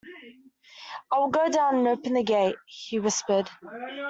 "I 1.11 1.19
will 1.19 1.27
go 1.27 1.47
down 1.47 1.75
and 1.75 1.87
open 1.87 2.13
the 2.15 2.23
gate," 2.23 2.55
he 2.65 2.97
whispered. 2.97 3.47